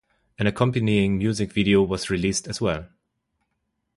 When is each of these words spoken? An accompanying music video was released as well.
An 0.39 0.47
accompanying 0.47 1.19
music 1.19 1.53
video 1.53 1.83
was 1.83 2.09
released 2.09 2.47
as 2.47 2.59
well. 2.59 2.87